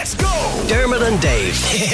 [0.00, 0.64] Let's go!
[0.66, 1.54] Dermot and Dave.
[1.68, 1.86] Today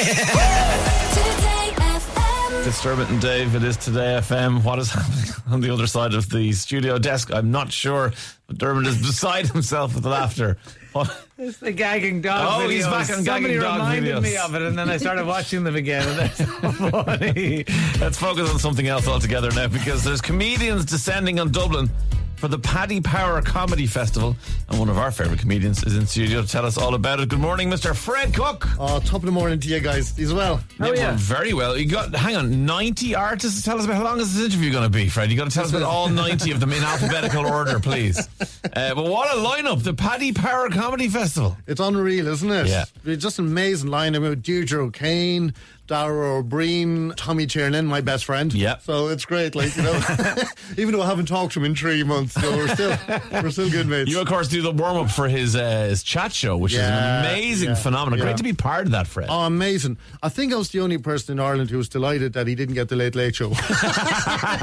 [1.75, 2.65] FM.
[2.69, 3.57] It's Dermot and Dave.
[3.57, 4.63] It is Today FM.
[4.63, 7.33] What is happening on the other side of the studio desk?
[7.35, 8.13] I'm not sure.
[8.47, 10.57] But Dermot is beside himself with laughter.
[10.93, 11.21] What?
[11.37, 14.23] It's the gagging dog Oh, he's back on Somebody gagging dog reminded videos.
[14.23, 16.45] me of it, and then I started watching them again, and they're so
[17.03, 17.65] funny.
[17.99, 21.91] Let's focus on something else altogether now because there's comedians descending on Dublin
[22.37, 24.37] for the Paddy Power Comedy Festival.
[24.69, 27.29] And one of our favourite comedians is in studio to tell us all about it.
[27.29, 27.95] Good morning, Mr.
[27.95, 28.67] Fred Cooke.
[28.79, 30.61] Oh, top of the morning to you guys as well.
[30.79, 31.77] Yeah, well, very well.
[31.77, 33.59] You got, hang on, 90 artists.
[33.61, 35.31] To tell us about how long is this interview going to be, Fred?
[35.31, 38.19] You got to tell us about all 90 of them in alphabetical order, please.
[38.39, 41.57] Uh, but what a lineup, the Paddy Power Comedy Festival.
[41.67, 42.67] It's unreal, isn't it?
[42.67, 42.85] Yeah.
[43.05, 45.55] It's just an amazing lineup with Deirdre O'Kane,
[45.87, 48.53] Dara Ó Briain, Tommy Tiernan, my best friend.
[48.53, 48.79] Yeah.
[48.79, 50.01] So it's great, like, you know.
[50.77, 52.97] Even though I haven't talked to him in three months, so we're still
[53.33, 54.11] we're still good mates.
[54.11, 56.81] You, of course, do the warm up for his uh, his chat show, which is
[56.81, 58.19] an amazing yeah, phenomenon.
[58.19, 58.25] yeah.
[58.27, 59.29] Great to be part of that, Fred.
[59.31, 59.97] Oh, amazing.
[60.23, 62.75] I think I was the only person in Ireland who was delighted that he didn't
[62.75, 63.51] get the Late Late Show.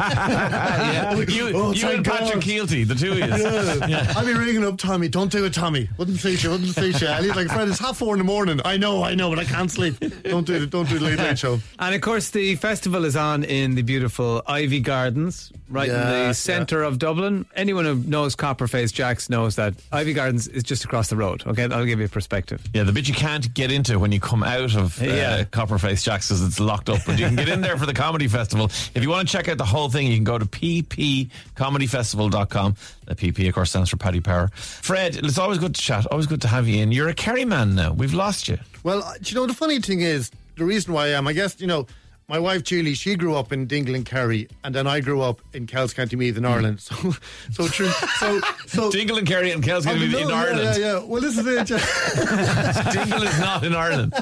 [0.08, 1.14] yeah.
[1.28, 2.44] You, Oh, you thank and Patrick God.
[2.44, 3.96] Kielty, the two of you.
[3.96, 5.90] I'd be ringing up Tommy, don't do it, Tommy.
[5.98, 7.08] Wouldn't suit you, wouldn't suit you.
[7.08, 8.60] And he's like, Fred, it's half four in the morning.
[8.66, 10.00] I know, I know, but I can't sleep.
[10.24, 11.60] Don't do it, don't do the Late Late Show.
[11.80, 16.34] And of course, the festival is on in the beautiful Iveagh Gardens, right in the
[16.34, 17.46] centre of Dublin.
[17.56, 21.44] Anyone who knows Copperface Jacks knows that Iveagh Gardens is just across the road.
[21.46, 22.64] Okay, I'll give you a perspective.
[22.74, 25.44] Yeah, the bit you can't get into when you come out of uh, Yeah.
[25.44, 27.02] Copperface Jacks because it's locked up.
[27.06, 28.66] But you can get in there for the comedy festival.
[28.96, 32.76] If you want to check out the whole thing, you can go to ppcomedyfestival.com.
[33.06, 34.48] The PP, of course, stands for Paddy Power.
[34.54, 36.08] Fred, it's always good to chat.
[36.08, 36.92] Always good to have you in.
[36.92, 37.92] You're a Kerry man now.
[37.94, 38.58] We've lost you.
[38.84, 41.34] Well, uh, do you know, the funny thing is, the reason why I am, I
[41.34, 41.88] guess, you know,
[42.28, 45.42] my wife Julie, she grew up in Dingle and Kerry, and then I grew up
[45.54, 46.50] in Kells County Meath in mm.
[46.50, 46.80] Ireland.
[46.94, 47.12] So,
[47.52, 47.90] so true.
[48.20, 48.92] So, so.
[48.92, 50.78] Dingle and Kerry and Kells be Oh, in yeah, Ireland.
[50.80, 51.04] Yeah, yeah.
[51.04, 51.68] Well, this is it.
[52.94, 54.14] Dingle is not in Ireland.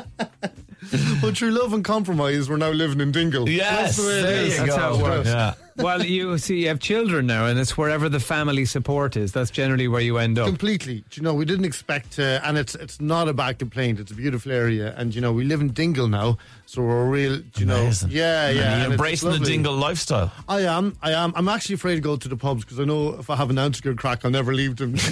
[1.22, 3.48] but through love and compromise, we're now living in Dingle.
[3.48, 4.52] Yes, That's the way it there is.
[4.54, 4.78] you That's go.
[4.78, 5.28] how it works.
[5.28, 5.54] Yeah.
[5.82, 9.32] Well, you see, you have children now, and it's wherever the family support is.
[9.32, 10.48] That's generally where you end up.
[10.48, 11.04] Completely.
[11.10, 14.00] Do You know, we didn't expect, uh, and it's it's not a bad complaint.
[14.00, 17.10] It's a beautiful area, and you know, we live in Dingle now, so we're a
[17.10, 17.38] real.
[17.38, 18.52] do You know, yeah, And yeah.
[18.54, 19.40] you're and embracing the.
[19.40, 20.32] Dingle lifestyle.
[20.48, 20.96] I am.
[21.02, 21.34] I am.
[21.36, 23.58] I'm actually afraid to go to the pubs because I know if I have an
[23.58, 24.96] ounce of good crack, I'll never leave them.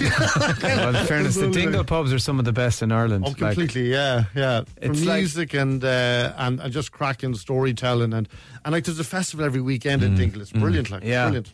[0.62, 3.24] Well, in fairness, the Dingle pubs are some of the best in Ireland.
[3.26, 4.62] Oh, Like, completely, yeah, yeah.
[4.80, 8.28] From It's like- music and, uh, and and just cracking storytelling and
[8.64, 10.42] and like there's a festival every weekend in Dingle.
[10.50, 11.06] It's brilliant, like Mm.
[11.08, 11.24] yeah.
[11.24, 11.52] brilliant.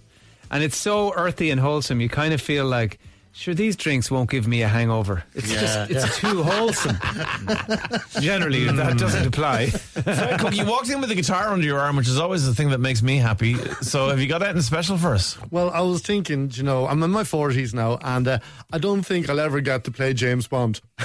[0.50, 2.00] And it's so earthy and wholesome.
[2.00, 2.98] You kind of feel like,
[3.32, 5.24] sure, these drinks won't give me a hangover.
[5.34, 6.96] It's Yeah, just, it's too wholesome.
[8.20, 9.70] Generally, that doesn't apply.
[9.70, 12.54] Fred Cooke, you walked in with a guitar under your arm, which is always the
[12.54, 13.54] thing that makes me happy.
[13.82, 15.36] So, have you got anything special for us?
[15.50, 18.38] Well, I was thinking, you know, I'm in my forties now, and uh,
[18.72, 20.80] I don't think I'll ever get to play James Bond.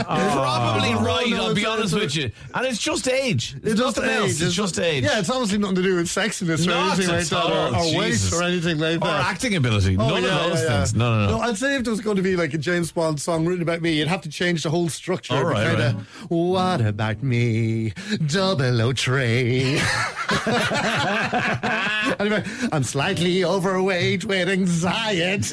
[0.00, 0.04] Oh.
[0.04, 1.28] Probably right.
[1.30, 3.54] no, I'll be it's- honest it's- with you, and it's just age.
[3.62, 4.40] It's, just nothing else.
[4.40, 5.04] It's just age.
[5.04, 7.76] Yeah, it's honestly nothing to do with sexiness or Not anything like at that, or,
[7.76, 8.32] all, or weight Jesus.
[8.32, 9.06] or anything like that.
[9.06, 9.26] or that.
[9.26, 9.96] acting ability.
[9.98, 10.78] Oh, None yeah, of those yeah, yeah.
[10.78, 10.94] things.
[10.94, 11.40] No, no, no.
[11.42, 13.80] I'd say if there was going to be like a James Bond song written about
[13.82, 15.34] me, you'd have to change the whole structure.
[15.34, 17.92] All right, Kinda, What about me?
[18.26, 19.80] Double O tray.
[22.72, 25.52] I'm slightly overweight with anxiety.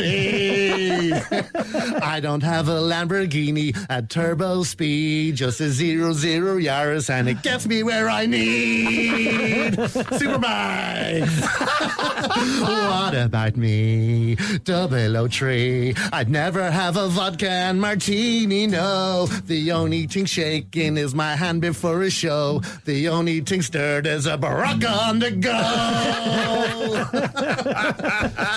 [2.02, 7.42] I don't have a Lamborghini at turbo speed, just a zero zero Yaris, and it
[7.42, 9.74] gets me where I need.
[9.74, 11.42] Superbikes.
[12.62, 14.36] what about me?
[14.64, 15.94] Double O tree.
[16.14, 19.26] I'd never have a vodka and martini, no.
[19.26, 22.62] The only thing shaking is my hand before a show.
[22.86, 24.38] The only thing stirred is a
[24.78, 25.50] baraka on the go.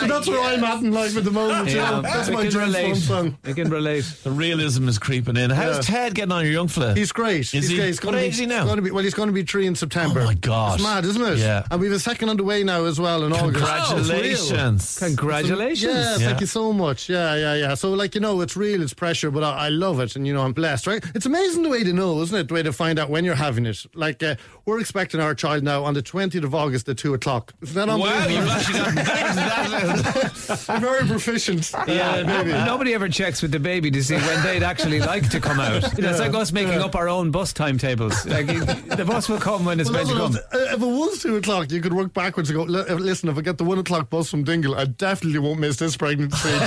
[0.01, 1.71] so that's where I'm at in life at the moment.
[1.71, 2.03] you know.
[2.03, 3.39] That's my can James song.
[3.45, 4.05] We can relate.
[4.25, 5.51] the realism is creeping in.
[5.51, 5.97] How's Yeah.
[5.97, 6.95] Ted getting on, your young fella?
[6.95, 7.41] He's great.
[7.41, 7.77] Is he's he?
[7.77, 7.87] great.
[7.89, 8.61] He's What age is he now?
[8.63, 10.21] he's gonna be, well, he's going to be three in September.
[10.21, 10.75] Oh, my God.
[10.75, 11.39] It's mad, isn't it?
[11.39, 11.67] Yeah.
[11.71, 13.55] And we have a second on the way now as well in August.
[13.55, 14.99] Congratulations.
[14.99, 15.93] Congratulations.
[15.95, 16.27] Yeah, Yeah.
[16.29, 17.09] thank you so much.
[17.09, 17.75] Yeah, yeah, yeah.
[17.75, 20.33] So, like, you know, it's real, it's pressure, but I, I love it, and, you
[20.35, 21.03] know, I'm blessed, right?
[21.15, 22.49] It's amazing the way to know, isn't it?
[22.49, 23.85] The way to find out when you're having it.
[23.95, 27.53] Like, uh, we're expecting our child now on the 20th of August at 2 o'clock.
[27.61, 28.33] Isn't that Wow, unbelievable?
[28.33, 30.65] you've actually got that.
[30.71, 31.71] I'm very proficient.
[31.87, 32.53] Yeah, uh, baby.
[32.53, 35.83] nobody ever checks with the baby to see when they'd actually like to come out.
[36.03, 38.25] You it's like us making up our own bus timetables.
[38.27, 40.33] Like the bus will come when it's Well, meant to come.
[40.33, 42.57] that's what I was- uh, if it was two o'clock, you could work backwards and
[42.59, 42.65] go.
[42.65, 45.61] "Li- uh, Listen, if I get the one o'clock bus from Dingle, I definitely won't
[45.61, 46.49] miss this pregnancy.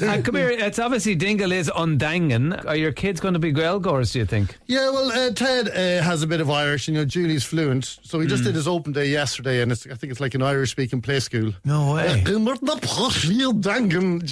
[0.00, 2.64] And come here, it's obviously Dingle is An Daingean.
[2.66, 4.56] Are your kids going to be Gaeilgeoirs, do you think?
[4.66, 7.98] Yeah, well, uh, Ted uh, has a bit of Irish, and you know, Julie's fluent,
[8.02, 8.48] so he just Hmm.
[8.48, 11.20] did his open day yesterday, and it's, I think it's like an Irish speaking play
[11.20, 11.52] school.
[11.64, 12.22] No way.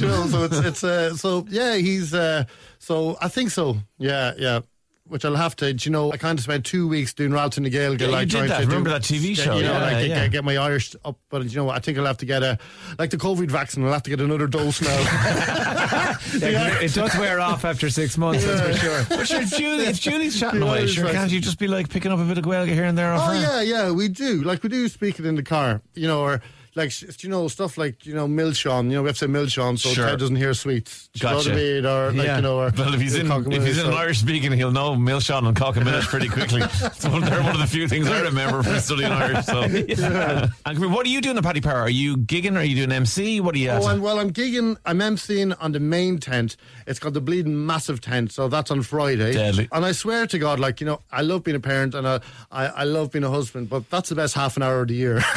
[0.00, 2.44] You know, so it's it's uh, so yeah, he's uh,
[2.78, 3.78] so I think so.
[3.98, 4.60] Yeah, yeah.
[5.08, 7.70] Which I'll have to, you know, I kind of spent two weeks doing Ralton the
[7.70, 7.94] Gael.
[7.94, 8.60] Yeah, you like did that.
[8.62, 9.56] to Remember do- that TV show?
[9.56, 10.22] You know, Yeah, like get- yeah.
[10.24, 11.76] get, get my Irish up, but you know what?
[11.76, 12.58] I think I'll have to get a
[12.98, 13.84] like the COVID vaccine.
[13.84, 14.88] I'll have to get another dose now.
[16.32, 19.04] It does wear off after six months, that's for sure.
[19.16, 22.10] But sure, Julie, if Julie's chatting Yeah, away, sure, can't you just be like picking
[22.12, 23.34] up a bit of Gaeilge here and there Oh her?
[23.34, 24.42] yeah, yeah, we do.
[24.42, 26.42] Like we do speak it in the car, you know, or
[26.76, 28.84] like you know stuff like you know Milshon.
[28.84, 30.06] You know we have to say Milshon, so Sure.
[30.10, 31.08] Ted doesn't hear sweets.
[31.14, 31.52] Do you know Gotcha.
[31.52, 31.86] I mean?
[31.86, 32.36] Or like Yeah.
[32.36, 34.70] you know, or Well, if he's in if he's in an so- Irish speaking, he'll
[34.70, 36.60] know Milshon and Cock a minute pretty quickly.
[36.60, 39.46] One, they're one of the few things I remember from studying Irish.
[39.46, 41.80] So, and come here, what are you doing in Paddy Power?
[41.80, 42.56] Are you gigging?
[42.56, 43.40] Are you doing MC?
[43.40, 43.82] What are you at?
[43.82, 44.76] Oh, and well, I'm gigging.
[44.84, 46.56] I'm emceeing on the main tent.
[46.86, 49.32] It's called the bleeding massive tent, so that's on Friday.
[49.32, 49.68] Deadly.
[49.72, 52.20] And I swear to God, like you know, I love being a parent and I,
[52.52, 54.94] I, I love being a husband, but that's the best half an hour of the
[54.94, 55.16] year.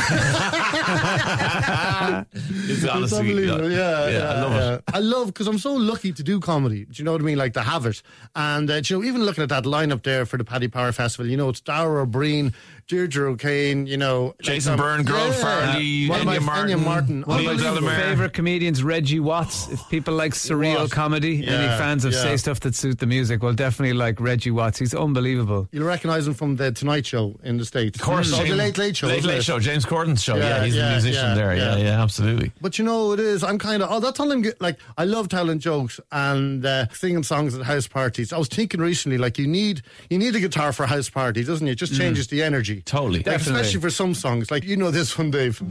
[1.29, 3.71] it's honestly, unbelievable.
[3.71, 4.83] Yeah, yeah, I love it.
[4.93, 6.85] I love because I'm so lucky to do comedy.
[6.85, 7.37] Do you know what I mean?
[7.37, 8.01] Like to have it,
[8.35, 11.29] and uh, you know, even looking at that lineup there for the Paddy Power Festival,
[11.29, 12.53] you know, it's Dara Ó Briain,
[12.89, 17.21] Deirdre O'Kane, you know, Jason like, Byrne, Gearóid Farrelly, One my- Enya Martin, Enya Martin,
[17.21, 17.99] One of Neil my Delamere.
[17.99, 19.67] favorite comedians, Reggie Watts.
[19.69, 20.91] If people like surreal What?
[20.91, 22.23] comedy, Yeah, any fans of yeah.
[22.23, 24.79] say stuff that suit the music, will definitely like Reggie Watts.
[24.79, 25.69] He's unbelievable.
[25.71, 27.99] You'll recognise him from the Tonight Show in the States.
[27.99, 29.07] Of course, Oh, James- the Late Late Show.
[29.07, 29.43] Late Late?
[29.43, 30.37] Show, James Corden's show.
[30.37, 31.55] Yeah, Yeah, he's a musician yeah, there.
[31.55, 31.83] Yeah, yeah.
[31.83, 32.51] yeah, absolutely.
[32.59, 33.43] But you know, what it is.
[33.43, 33.91] I'm kind of.
[33.91, 34.79] Oh, that's all I'm get, like.
[34.97, 38.33] I love telling jokes and uh, singing songs at house parties.
[38.33, 41.43] I was thinking recently, like you need you need a guitar for a house party,
[41.43, 41.73] doesn't it?
[41.73, 42.78] It just changes the energy.
[42.85, 43.19] Totally.
[43.19, 43.61] Like, Definitely.
[43.61, 44.51] especially for some songs.
[44.51, 45.61] Like you know this one, Dave.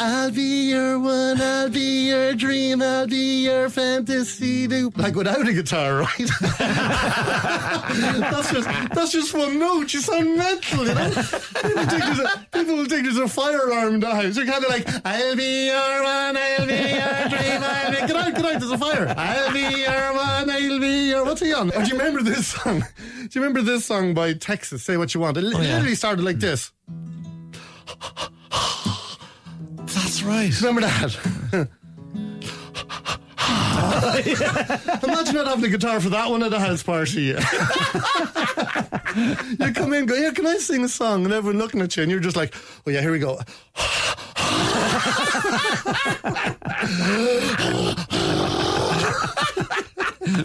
[0.00, 4.66] I'll be your one, I'll be your dream, I'll be your fantasy.
[4.66, 6.16] Do like without a guitar, right?
[7.18, 9.92] that's just that's just one note.
[9.92, 11.10] You sound mental, you know.
[11.10, 14.36] People think there's a, people will think there's a fire alarm in the house.
[14.36, 17.62] You're kind of like, I'll be your one, I'll be your dream.
[17.62, 17.96] I'll be...
[18.08, 18.60] Get out, get out!
[18.60, 19.14] There's a fire.
[19.16, 21.24] I'll be your one, I'll be your.
[21.24, 21.72] What's he on?
[21.74, 22.80] Oh, do you remember this song?
[22.80, 24.82] Do you remember this song by Texas?
[24.84, 25.36] Say what you want.
[25.36, 25.74] It Oh, yeah.
[25.74, 26.72] literally started like this.
[30.18, 30.60] That's right.
[30.60, 31.16] Remember that?
[35.04, 37.20] Imagine not having a guitar for that one at a house party.
[37.24, 37.36] you
[39.74, 41.24] come in, go, here, can I sing a song?
[41.24, 42.52] And everyone looking at you, and you're just like,
[42.84, 43.38] oh yeah, here we go.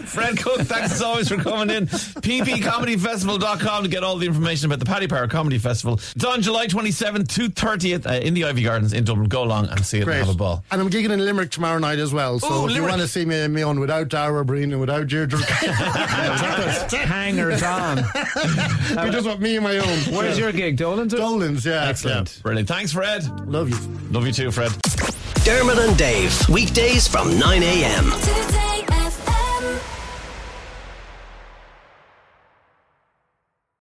[0.06, 1.86] Fred Cooke, thanks as always for coming in.
[1.86, 5.94] ppcomedyfestival.com to get all the information about the Paddy Power Comedy Festival.
[6.14, 9.28] It's on July 27th to 30th uh, in the Iveagh Gardens in Dublin.
[9.28, 10.18] Go along and see it Great.
[10.18, 10.64] and have a ball.
[10.70, 12.38] And I'm gigging in Limerick tomorrow night as well.
[12.38, 14.80] So Ooh, if you want to see me, and me on without Dara Breen and
[14.80, 15.38] without Deirdre,
[17.04, 17.98] Hangers on.
[19.06, 19.98] you just want me and my own.
[20.14, 21.12] Where's your gig, Dolan's?
[21.12, 21.64] Dolan's?
[21.66, 22.40] Yeah, Excellent.
[22.42, 22.68] Brilliant.
[22.68, 23.24] Thanks, Fred.
[23.48, 23.76] Love you.
[24.10, 24.72] Love you too, Fred.
[25.44, 28.04] Dermot and Dave, weekdays from 9 a.m.
[28.04, 28.63] To the